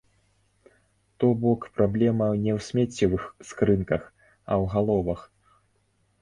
[1.19, 5.21] То бок праблема не ў смеццевых скрынках, а ў галовах.